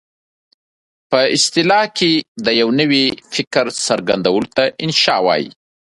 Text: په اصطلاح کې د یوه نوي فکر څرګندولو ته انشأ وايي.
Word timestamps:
په 1.09 1.19
اصطلاح 1.35 1.85
کې 1.97 2.11
د 2.45 2.47
یوه 2.61 2.73
نوي 2.81 3.05
فکر 3.33 3.65
څرګندولو 3.87 4.47
ته 4.55 4.63
انشأ 4.83 5.17
وايي. 5.25 5.47